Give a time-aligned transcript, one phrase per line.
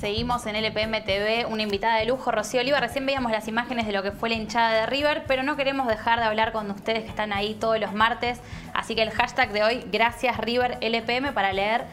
[0.00, 2.80] Seguimos en LPM TV, una invitada de lujo, Rocío Oliva.
[2.80, 5.86] Recién veíamos las imágenes de lo que fue la hinchada de River, pero no queremos
[5.88, 8.40] dejar de hablar con ustedes que están ahí todos los martes.
[8.72, 11.84] Así que el hashtag de hoy, gracias River LPM, para leer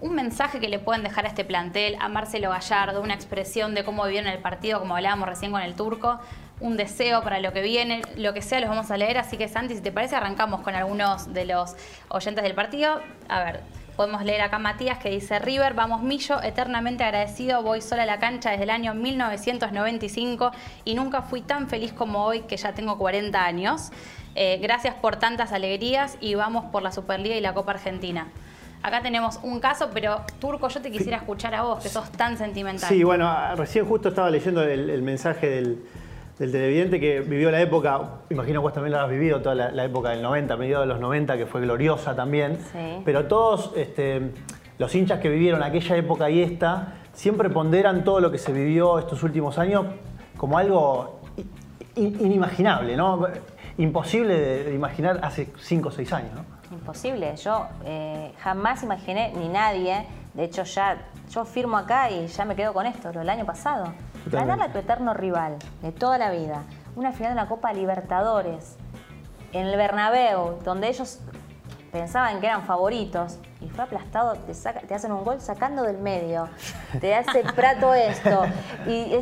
[0.00, 3.84] un mensaje que le pueden dejar a este plantel, a Marcelo Gallardo, una expresión de
[3.84, 6.18] cómo vivieron el partido, como hablábamos recién con el turco,
[6.58, 9.18] un deseo para lo que viene, lo que sea, los vamos a leer.
[9.18, 11.76] Así que Santi, si te parece, arrancamos con algunos de los
[12.08, 13.00] oyentes del partido.
[13.28, 13.60] A ver,
[14.02, 18.18] Podemos leer acá Matías que dice, River, vamos Millo, eternamente agradecido, voy sola a la
[18.18, 20.50] cancha desde el año 1995
[20.84, 23.92] y nunca fui tan feliz como hoy que ya tengo 40 años.
[24.34, 28.26] Eh, gracias por tantas alegrías y vamos por la Superliga y la Copa Argentina.
[28.82, 32.36] Acá tenemos un caso, pero Turco, yo te quisiera escuchar a vos, que sos tan
[32.36, 32.88] sentimental.
[32.88, 35.78] Sí, bueno, recién justo estaba leyendo el mensaje del,
[36.42, 39.84] del televidente que vivió la época, imagino que vos también lo has vivido, toda la,
[39.84, 42.58] época del 90, mediados de los 90, que fue gloriosa también.
[43.04, 44.32] Pero todos este,
[44.76, 48.98] los hinchas que vivieron aquella época y esta, siempre ponderan todo lo que se vivió
[48.98, 49.86] estos últimos años
[50.36, 51.20] como algo
[51.94, 53.28] inimaginable, ¿no?
[53.78, 56.44] Imposible de, imaginar hace 5 o 6 años, ¿no?
[56.72, 57.36] Imposible.
[57.36, 60.98] Yo eh, jamás imaginé, ni nadie, de hecho ya,
[61.30, 63.92] yo firmo acá y ya me quedo con esto, lo del año pasado.
[64.26, 66.62] Ganarle a tu eterno rival de toda la vida,
[66.96, 68.76] una final de una Copa Libertadores,
[69.52, 71.20] en el Bernabéu, donde ellos
[71.90, 76.48] pensaban que eran favoritos, y fue aplastado, te, hacen un gol sacando del medio,
[77.00, 78.44] te hace Prato esto,
[78.86, 79.12] y,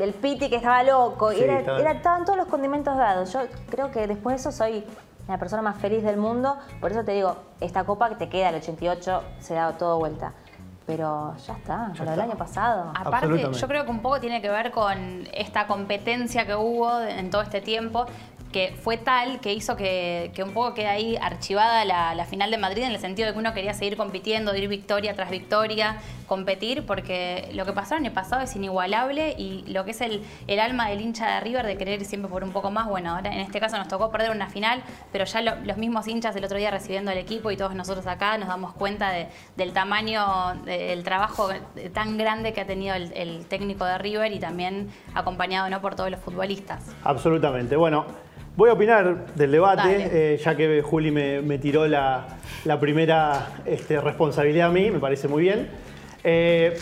[0.00, 1.60] el Piti que estaba loco, y era,
[1.92, 3.32] estaban todos los condimentos dados.
[3.32, 4.84] Yo creo que después de eso soy
[5.28, 8.48] la persona más feliz del mundo, por eso te digo, esta copa que te queda
[8.48, 10.32] el 88 se da todo vuelta
[10.86, 12.92] pero ya está, ya lo del año pasado.
[12.94, 17.30] Aparte, yo creo que un poco tiene que ver con esta competencia que hubo en
[17.30, 18.06] todo este tiempo
[18.52, 22.82] que fue tal que hizo que, un poco quede ahí archivada la, final de Madrid
[22.82, 27.50] en el sentido de que uno quería seguir compitiendo, ir victoria tras victoria, competir, porque
[27.54, 30.88] lo que pasó en el pasado es inigualable y lo que es el, el alma
[30.88, 33.60] del hincha de River de querer siempre por un poco más, bueno, ahora en este
[33.60, 37.10] caso nos tocó perder una final, pero ya los mismos hinchas el otro día recibiendo
[37.10, 39.12] el equipo y todos nosotros acá nos damos cuenta
[39.56, 41.48] del tamaño, del trabajo
[41.92, 45.80] tan grande que ha tenido el, técnico de River y también acompañado ¿no?
[45.80, 46.84] por todos los futbolistas.
[47.04, 47.76] Absolutamente.
[47.76, 48.06] Bueno,
[48.56, 52.38] Voy a opinar del debate, eh, ya que Juli me, tiró la,
[52.80, 55.68] primera este, responsabilidad a mí, me parece muy bien.
[56.24, 56.74] Eh,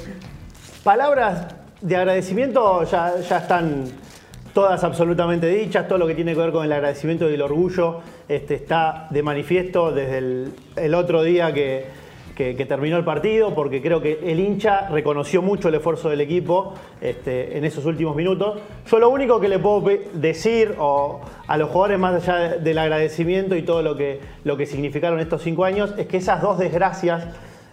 [0.85, 1.49] palabras
[1.81, 3.87] de agradecimiento ya, están
[4.53, 8.03] todas absolutamente dichas, todo lo que tiene que ver con el agradecimiento y el orgullo
[8.29, 12.04] este, está de manifiesto desde el otro día que,
[12.34, 16.75] que, terminó el partido, porque creo que el hincha reconoció mucho el esfuerzo del equipo
[17.00, 18.59] este, en esos últimos minutos.
[18.91, 19.84] Yo lo único que le puedo
[20.15, 25.21] decir a los jugadores, más allá del agradecimiento y todo lo que, lo que significaron
[25.21, 27.27] estos cinco años, es que esas dos desgracias,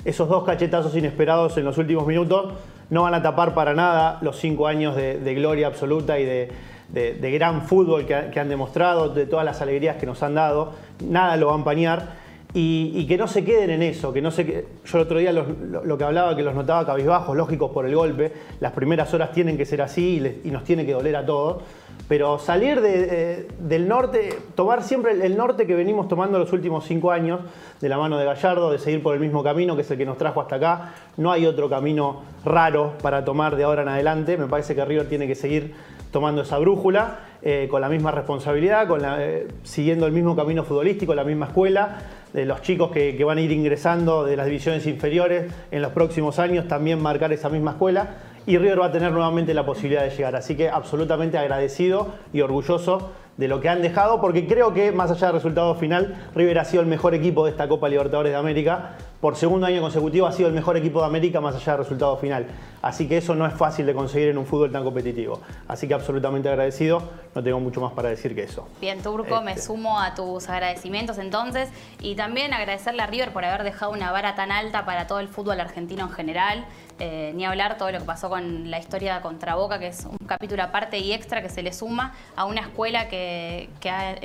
[0.06, 2.54] esos dos cachetazos inesperados en los últimos minutos,
[2.90, 7.64] no van a tapar para nada los cinco años de, gloria absoluta y de, gran
[7.64, 10.74] fútbol que, que, han demostrado, de todas las alegrías que nos han dado.
[11.04, 12.21] Nada lo va a empañar.
[12.54, 15.98] Y, que no se queden en eso, que no se Yo el otro día lo,
[15.98, 19.66] que hablaba, que los notaba cabizbajos, lógicos por el golpe, las primeras horas tienen que
[19.66, 21.64] ser así y, nos tiene que doler a todos,
[22.10, 27.40] pero salir del norte, tomar siempre el, norte que venimos tomando los últimos cinco años,
[27.80, 30.06] de la mano de Gallardo, de seguir por el mismo camino que es el que
[30.06, 34.36] nos trajo hasta acá, no hay otro camino raro para tomar de ahora en adelante,
[34.36, 35.74] me parece que River tiene que seguir
[36.12, 41.16] tomando esa brújula, eh, con la misma responsabilidad, con eh, siguiendo el mismo camino futbolístico,
[41.16, 41.98] la misma escuela,
[42.34, 46.40] de los chicos que, van a ir ingresando de las divisiones inferiores en los próximos
[46.40, 50.10] años también marcar esa misma escuela y River va a tener nuevamente la posibilidad de
[50.10, 50.36] llegar.
[50.36, 55.12] Así que absolutamente agradecido y orgulloso de lo que han dejado, porque creo que más
[55.12, 58.38] allá del resultado final, River ha sido el mejor equipo de esta Copa Libertadores de
[58.38, 58.98] América.
[59.22, 62.18] Por segundo año consecutivo ha sido el mejor equipo de América más allá del resultado
[62.18, 62.48] final.
[62.82, 65.40] Así que eso no es fácil de conseguir en un fútbol tan competitivo.
[65.68, 67.04] Así que absolutamente agradecido,
[67.36, 68.68] no tengo mucho más para decir que eso.
[68.82, 69.68] Bien, Turco, me este.
[69.68, 74.34] sumo a tus agradecimientos entonces y también agradecerle a River por haber dejado una vara
[74.34, 76.66] tan alta para todo el fútbol argentino en general.
[76.98, 80.18] Eh, ni hablar todo lo que pasó con la historia contra Boca, que es un
[80.28, 84.16] capítulo aparte y extra que se le suma a una escuela que, ha,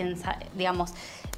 [0.54, 0.92] digamos,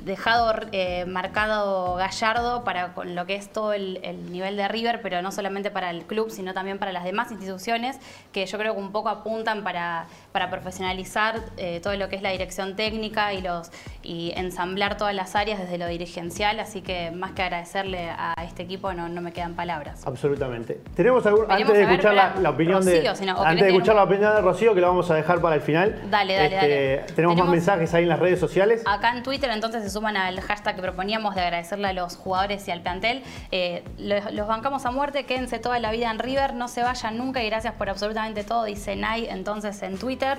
[0.05, 3.99] dejado eh, marcado Gallardo para con lo que es todo el,
[4.31, 7.99] nivel de River, pero no solamente para el club, sino también para las demás instituciones,
[8.33, 12.23] que yo creo que un poco apuntan para, para profesionalizar eh, todo lo que es
[12.23, 13.71] la dirección técnica y, los,
[14.03, 18.62] y ensamblar todas las áreas desde lo dirigencial, así que más que agradecerle a este
[18.62, 20.06] equipo no, no me quedan palabras.
[20.06, 20.81] Absolutamente.
[20.95, 24.81] Tenemos antes de escuchar la, opinión de antes de escuchar la opinión de Rocío, que
[24.81, 26.00] la vamos a dejar para el final.
[26.11, 27.12] Dale, dale, este, dale.
[27.15, 28.83] Tenemos, más mensajes ahí en las redes sociales.
[28.87, 32.69] Acá en Twitter entonces se suman al hashtag que proponíamos de agradecerle a los jugadores
[32.69, 33.23] y al plantel.
[33.50, 37.43] Eh, los, bancamos a muerte, quédense toda la vida en River, no se vayan nunca
[37.43, 40.38] y gracias por absolutamente todo, dice Nay entonces en Twitter.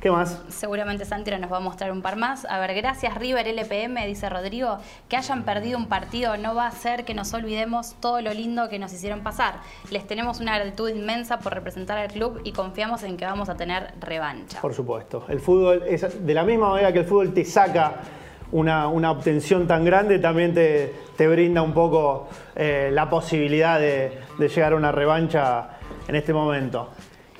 [0.00, 0.40] ¿Qué más?
[0.48, 2.44] Seguramente Santira nos va a mostrar un par más.
[2.44, 6.68] A ver, gracias River LPM, dice Rodrigo, que hayan perdido un partido no va a
[6.68, 9.56] hacer que nos olvidemos todo lo lindo que nos hicieron pasar.
[9.90, 13.56] Les tenemos una gratitud inmensa por representar al club y confiamos en que vamos a
[13.56, 14.60] tener revancha.
[14.60, 15.24] Por supuesto.
[15.28, 17.96] El fútbol, es, de la misma manera que el fútbol te saca
[18.52, 24.72] una, obtención tan grande, también te, te brinda un poco eh, la posibilidad de llegar
[24.72, 25.70] a una revancha
[26.08, 26.88] en este momento.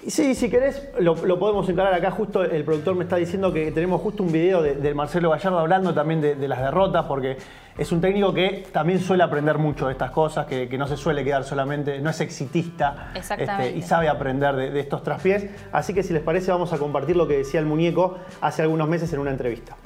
[0.07, 2.11] Sí, si querés, lo, podemos encarar acá.
[2.11, 5.93] Justo el productor me está diciendo que tenemos justo un video de, Marcelo Gallardo hablando
[5.93, 7.37] también de, las derrotas, porque
[7.77, 11.25] es un técnico que también suele aprender mucho de estas cosas, que, no se suele
[11.25, 15.47] quedar solamente, no es exitista este, y sabe aprender de, estos traspiés.
[15.73, 18.89] Así que si les parece, vamos a compartir lo que decía el muñeco hace algunos
[18.89, 19.77] meses en una entrevista.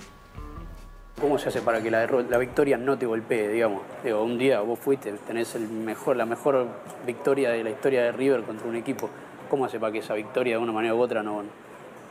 [1.23, 3.83] ¿Cómo se hace para que la, la victoria no te golpee, digamos?
[4.03, 6.67] Digo, un día vos fuiste, tenés el mejor, la mejor
[7.07, 9.09] victoria de la historia de River contra un equipo
[9.49, 11.45] ¿Cómo hace para que esa victoria de una manera u otra no,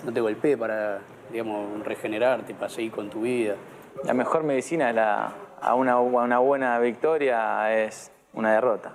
[0.05, 0.99] no te golpee para,
[1.31, 3.55] digamos, regenerarte, para seguir con tu vida?
[4.03, 8.93] La mejor medicina a, una, una buena victoria es una derrota.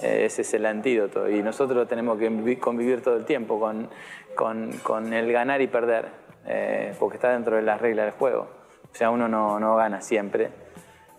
[0.00, 3.90] Ese es el antídoto y nosotros tenemos que convivir todo el tiempo con,
[4.34, 6.08] con, con el ganar y perder,
[6.46, 8.59] eh, porque está dentro de las reglas del juego.
[8.92, 10.50] O sea, uno no, no gana siempre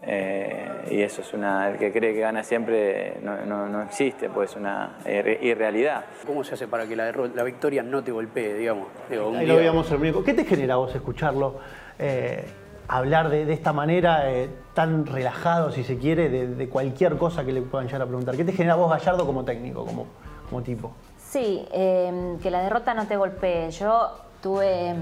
[0.04, 1.70] eh, y eso es una.
[1.70, 6.06] El que cree que gana siempre no, no, existe, pues es una irrealidad.
[6.26, 8.88] ¿Cómo se hace para que la, la victoria no te golpee, digamos?
[9.10, 11.60] Ahí lo veíamos el ¿Qué te genera vos escucharlo
[12.00, 12.46] eh,
[12.88, 17.62] hablar de, esta manera, eh, tan relajado, si se quiere, de, cualquier cosa que le
[17.62, 18.36] puedan llegar a preguntar?
[18.36, 20.08] ¿Qué te genera vos, Gallardo, como técnico, como,
[20.50, 20.94] como tipo?
[21.20, 23.70] Sí, que la derrota no te golpee.
[23.70, 24.96] Yo tuve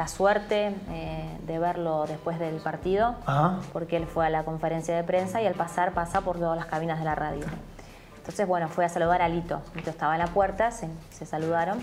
[0.00, 3.16] la suerte eh, de verlo después del partido,
[3.74, 6.64] porque él fue a la conferencia de prensa y al pasar pasa por todas las
[6.64, 7.44] cabinas de la radio.
[8.16, 9.60] Entonces, bueno, fue a saludar a Lito.
[9.74, 10.88] Lito estaba en la puerta, se,
[11.26, 11.80] saludaron.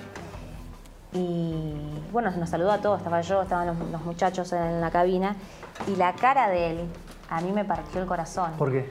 [1.14, 1.76] Y
[2.12, 5.36] bueno, nos saludó a todos, estaba yo, estaban los, muchachos en la cabina.
[5.86, 6.88] Y la cara de él
[7.30, 8.54] a mí me partió el corazón.
[8.58, 8.90] ¿Por qué?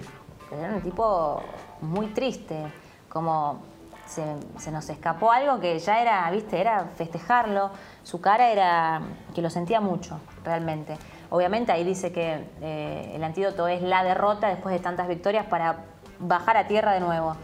[0.57, 1.43] Era un tipo
[1.81, 2.63] muy triste,
[3.09, 3.61] como
[4.07, 7.71] se, nos escapó algo que ya era, viste, era festejarlo.
[8.03, 9.03] Su cara era
[9.35, 10.97] que lo sentía mucho, realmente.
[11.31, 15.85] Obviamente ahí dice que eh, el antídoto es la derrota después de tantas victorias para
[16.19, 17.37] bajar a tierra de nuevo.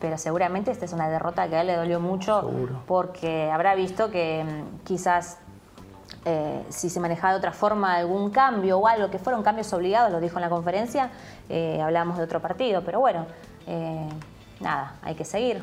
[0.00, 2.50] Pero seguramente esta es una derrota que a él le dolió mucho
[2.86, 5.38] porque habrá visto que mm, quizás
[6.24, 10.12] eh, si se manejaba de otra forma algún cambio o algo, que fueron cambios obligados,
[10.12, 11.10] lo dijo en la conferencia,
[11.48, 13.26] eh, hablamos de otro partido, pero bueno,
[14.60, 15.62] nada, hay que seguir.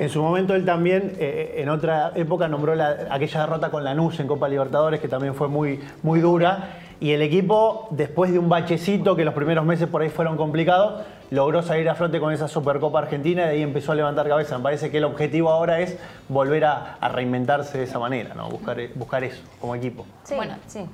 [0.00, 4.26] En su momento él también, eh, en otra época, nombró aquella derrota con Lanús en
[4.26, 6.78] Copa Libertadores, que también fue muy, muy dura.
[7.00, 11.02] Y el equipo, después de un bachecito, que los primeros meses por ahí fueron complicados,
[11.30, 14.56] logró salir a flote con esa Supercopa Argentina y de ahí empezó a levantar cabeza.
[14.56, 15.98] Me parece que el objetivo ahora es
[16.30, 18.48] volver a, reinventarse de esa manera, ¿no?
[18.48, 20.06] buscar, buscar eso como equipo.
[20.24, 20.86] Sí, bueno, sí.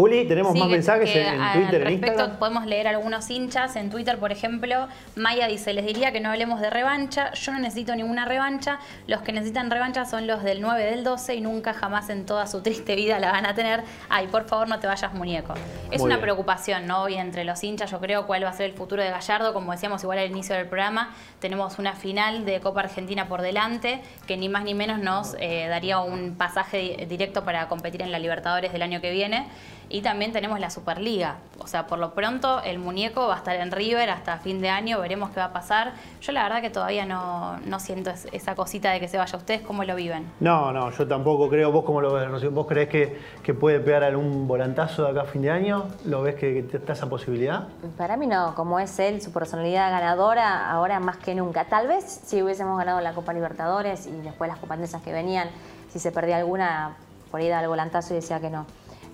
[0.00, 2.38] Juli, tenemos más mensajes en, Twitter, en Instagram.
[2.38, 4.88] Podemos leer algunos hinchas en Twitter, por ejemplo.
[5.14, 7.32] Maya dice, les diría que no hablemos de revancha.
[7.34, 8.78] Yo no necesito ninguna revancha.
[9.06, 12.46] Los que necesitan revancha son los del 9 del 12 y nunca jamás en toda
[12.46, 13.82] su triste vida la van a tener.
[14.08, 15.52] Ay, por favor, no te vayas, muñeco.
[15.90, 17.06] Es una preocupación, ¿no?
[17.10, 19.52] Y entre los hinchas, yo creo, cuál va a ser el futuro de Gallardo.
[19.52, 24.00] Como decíamos igual al inicio del programa, tenemos una final de Copa Argentina por delante,
[24.26, 28.18] que ni más ni menos nos eh, daría un pasaje directo para competir en la
[28.18, 29.46] Libertadores del año que viene.
[29.92, 31.38] Y también tenemos la Superliga.
[31.58, 34.70] O sea, por lo pronto el muñeco va a estar en River hasta fin de
[34.70, 35.94] año, veremos qué va a pasar.
[36.22, 39.36] Yo la verdad que todavía no, no siento esa cosita de que se vaya.
[39.36, 40.30] ¿Ustedes cómo lo viven?
[40.38, 41.72] No, no, yo tampoco creo.
[41.72, 45.24] ¿Vos cómo lo ves, ¿Vos crees que, que puede pegar algún volantazo de acá a
[45.24, 45.88] fin de año?
[46.04, 47.66] ¿Lo ves que, está esa posibilidad?
[47.98, 51.64] Para mí no, como es él, su personalidad ganadora, ahora más que nunca.
[51.64, 55.48] Tal vez si hubiésemos ganado la Copa Libertadores y después las competencias que venían,
[55.88, 56.96] si se perdía alguna,
[57.32, 58.66] por ahí da el volantazo y decía que no.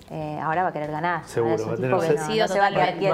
[0.09, 1.23] Eh, ahora va a querer ganar.
[1.25, 1.75] Seguro, va a,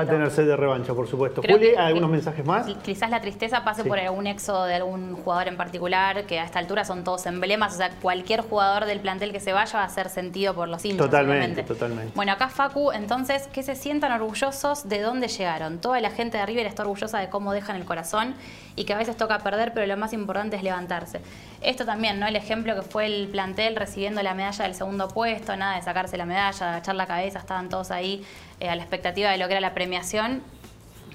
[0.06, 1.42] tener sed, de revancha, por supuesto.
[1.42, 2.68] Juli, ¿algunos mensajes más?
[2.84, 6.60] Quizás la tristeza pase por algún éxodo de algún jugador en particular, que a esta
[6.60, 9.90] altura son todos emblemas, o sea, cualquier jugador del plantel que se vaya va a
[9.90, 11.08] ser sentido por los hinchas.
[11.08, 12.12] Totalmente, totalmente.
[12.16, 15.80] Bueno, acá Facu, entonces, que se sientan orgullosos de dónde llegaron.
[15.80, 18.36] Toda la gente de River está orgullosa de cómo dejan el corazón
[18.76, 21.22] y que a veces toca perder, pero lo más importante es levantarse.
[21.63, 22.27] Esto también, ¿no?
[22.27, 26.17] El ejemplo que fue el plantel recibiendo la medalla del segundo puesto, nada de sacarse
[26.17, 28.25] la medalla, de echar la cabeza, estaban todos ahí
[28.60, 30.43] eh, a la expectativa de lo que era la premiación.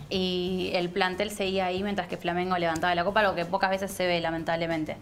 [0.09, 3.91] Y el plantel seguía ahí mientras que Flamengo levantaba la copa, algo que pocas veces
[3.93, 4.97] se ve, lamentablemente.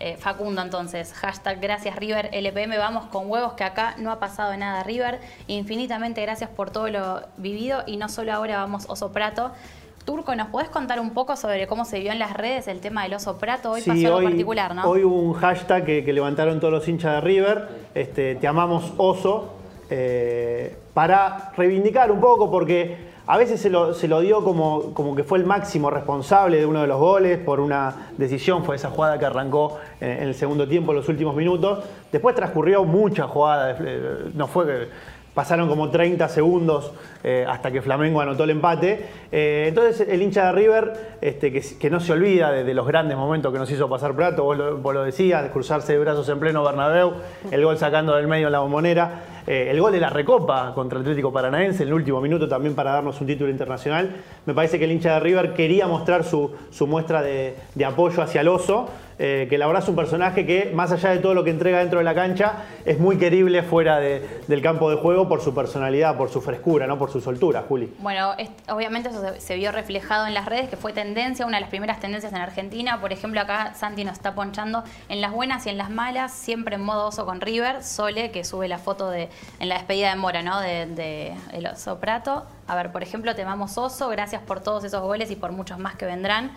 [0.00, 4.56] Eh, Facundo, entonces, hashtag gracias River LPM, vamos con huevos que acá no ha pasado
[4.56, 5.20] nada River.
[5.46, 9.52] Infinitamente gracias por todo lo vivido y no solo ahora vamos Oso Prato.
[10.08, 13.02] Turco, ¿nos podés contar un poco sobre cómo se vio en las redes el tema
[13.02, 13.72] del oso prato?
[13.72, 14.88] Hoy pasó algo particular, ¿no?
[14.88, 19.52] Hoy hubo un hashtag que, levantaron todos los hinchas de River, este, te amamos oso,
[19.90, 22.96] eh, para reivindicar un poco, porque
[23.26, 26.86] a veces se lo, dio como, como, que fue el máximo responsable de uno de
[26.86, 30.96] los goles por una decisión, fue esa jugada que arrancó en, el segundo tiempo, en
[30.96, 31.84] los últimos minutos.
[32.10, 34.88] Después transcurrió mucha jugada, eh, no fue
[35.38, 36.90] pasaron como 30 segundos
[37.22, 39.06] eh, hasta que Flamengo anotó el empate.
[39.30, 43.52] Eh, entonces el hincha de River, este, que, no se olvida de, los grandes momentos
[43.52, 47.12] que nos hizo pasar Prato, vos lo, decías, de cruzarse de brazos en pleno Bernabéu,
[47.52, 50.98] el gol sacando del medio en la bombonera, eh, el gol de la Recopa contra
[50.98, 54.16] el Atlético Paranaense en el último minuto también para darnos un título internacional.
[54.44, 56.50] Me parece que el hincha de River quería mostrar su,
[56.88, 58.88] muestra de, de apoyo hacia el oso.
[59.18, 61.80] Eh, que la verdad es un personaje que, más allá de todo lo que entrega
[61.80, 66.16] dentro de la cancha, es muy querible fuera del campo de juego por su personalidad,
[66.16, 66.98] por su frescura, ¿no?
[66.98, 67.92] por su soltura, Juli.
[67.98, 68.34] Bueno,
[68.68, 71.98] obviamente eso se, vio reflejado en las redes, que fue tendencia, una de las primeras
[71.98, 73.00] tendencias en Argentina.
[73.00, 76.76] Por ejemplo, acá Santi nos está ponchando en las buenas y en las malas, siempre
[76.76, 77.82] en modo oso con River.
[77.82, 80.60] Sole, que sube la foto de, en la despedida de Mora, ¿no?
[80.60, 82.46] De, de el oso Prato.
[82.68, 85.78] A ver, por ejemplo, te amamos oso, gracias por todos esos goles y por muchos
[85.78, 86.52] más que vendrán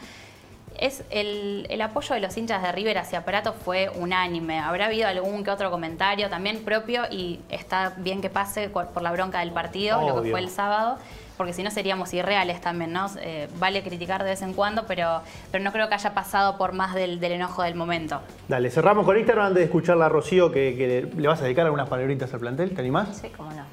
[0.81, 4.59] es el, apoyo de los hinchas de River hacia Prato fue unánime.
[4.59, 9.11] Habrá habido algún que otro comentario también propio y está bien que pase por la
[9.11, 10.97] bronca del partido, lo que fue el sábado
[11.41, 13.07] porque si no seríamos irreales también, ¿no?
[13.19, 16.71] Eh, vale criticar de vez en cuando, pero, pero no creo que haya pasado por
[16.71, 18.21] más del, enojo del momento.
[18.47, 21.89] Dale, cerramos con Instagram antes de escucharla a Rocío, que, le vas a dedicar algunas
[21.89, 23.17] palabritas al plantel, ¿te animás?
[23.23, 23.65] Sí, cómo no.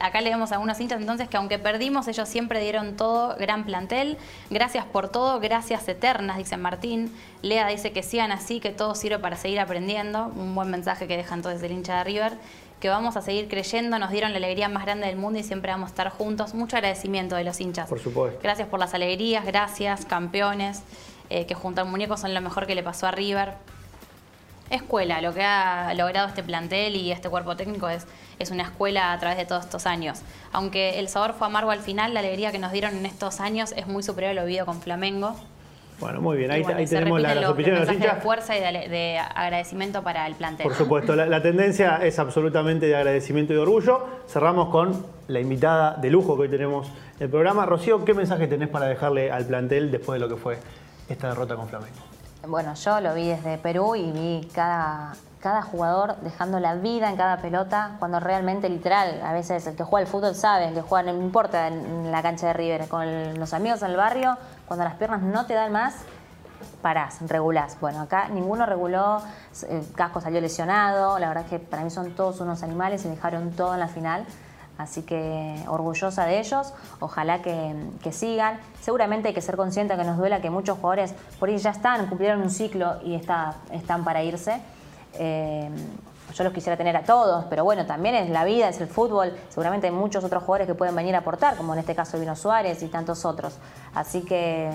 [0.00, 4.18] acá leemos a algunos hinchas entonces que aunque perdimos, ellos siempre dieron todo, gran plantel.
[4.50, 7.12] Gracias por todo, gracias eternas, dice Martín.
[7.42, 10.32] Lea dice que sigan así, que todo sirve para seguir aprendiendo.
[10.34, 12.32] Un buen mensaje que deja entonces el hincha de River
[12.80, 15.72] que vamos a seguir creyendo, nos dieron la alegría más grande del mundo y siempre
[15.72, 16.54] vamos a estar juntos.
[16.54, 17.88] Mucho agradecimiento de los hinchas.
[17.88, 18.38] Por supuesto.
[18.42, 20.82] Gracias por las alegrías, gracias, campeones,
[21.30, 23.54] eh, que junto al muñeco son lo mejor que le pasó a River.
[24.70, 28.06] Escuela, lo que ha logrado este plantel y este cuerpo técnico es,
[28.38, 30.20] es una escuela a través de todos estos años.
[30.52, 33.72] Aunque el sabor fue amargo al final, la alegría que nos dieron en estos años
[33.76, 35.36] es muy superior a lo vivido con Flamengo.
[36.00, 38.16] Bueno, muy bien, ahí, tenemos la, las opiniones de los hinchas.
[38.16, 40.64] de fuerza y de, agradecimiento para el plantel.
[40.64, 44.04] Por supuesto, la, tendencia es absolutamente de agradecimiento y de orgullo.
[44.28, 47.64] Cerramos con la invitada de lujo que hoy tenemos en el programa.
[47.64, 50.58] Rocío, ¿qué mensaje tenés para dejarle al plantel después de lo que fue
[51.08, 51.96] esta derrota con Flamengo?
[52.46, 57.18] Bueno, yo lo vi desde Perú y vi cada, cada jugador dejando la vida en
[57.18, 60.80] cada pelota, cuando realmente literal, a veces el que juega el fútbol sabe, el que
[60.80, 64.86] juega no importa en la cancha de River, con los amigos en el barrio, cuando
[64.86, 65.96] las piernas no te dan más,
[66.80, 67.78] parás, regulás.
[67.78, 69.20] Bueno, acá ninguno reguló,
[69.68, 73.10] eh, Casco salió lesionado, la verdad es que para mí son todos unos animales y
[73.10, 74.24] dejaron todo en la final.
[74.78, 78.58] Así que orgullosa de ellos, ojalá que, sigan.
[78.80, 82.06] Seguramente hay que ser consciente que nos duela que muchos jugadores por ahí ya están,
[82.06, 84.62] cumplieron un ciclo y está, están para irse.
[85.18, 85.70] Eh,
[86.34, 89.32] yo los quisiera tener a todos, pero bueno, también es la vida, es el fútbol.
[89.50, 92.34] Seguramente hay muchos otros jugadores que pueden venir a aportar, como en este caso Vino
[92.34, 93.58] Suárez y tantos otros.
[93.94, 94.68] Así que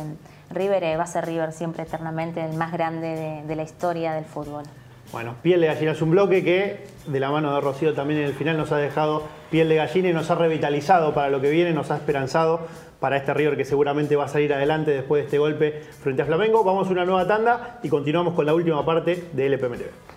[0.52, 4.24] River eh, va a ser River siempre eternamente el más grande de, la historia del
[4.24, 4.64] fútbol.
[5.12, 8.28] Bueno, piel de gallina es un bloque que de la mano de Rocío también en
[8.28, 11.50] el final nos ha dejado piel de gallina y nos ha revitalizado para lo que
[11.50, 12.62] viene, nos ha esperanzado
[13.02, 16.26] para este River que seguramente va a salir adelante después de este golpe frente a
[16.26, 16.64] Flamengo.
[16.64, 20.10] Vamos a una nueva tanda y continuamos con la última parte de LPMTV.